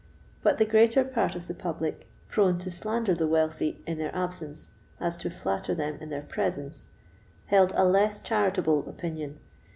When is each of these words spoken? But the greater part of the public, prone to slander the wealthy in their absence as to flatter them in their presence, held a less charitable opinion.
But 0.41 0.57
the 0.57 0.65
greater 0.65 1.03
part 1.03 1.35
of 1.35 1.45
the 1.45 1.53
public, 1.53 2.07
prone 2.27 2.57
to 2.57 2.71
slander 2.71 3.13
the 3.13 3.27
wealthy 3.27 3.83
in 3.85 3.99
their 3.99 4.09
absence 4.15 4.71
as 4.99 5.15
to 5.17 5.29
flatter 5.29 5.75
them 5.75 5.99
in 6.01 6.09
their 6.09 6.23
presence, 6.23 6.87
held 7.45 7.71
a 7.75 7.85
less 7.85 8.19
charitable 8.19 8.89
opinion. 8.89 9.37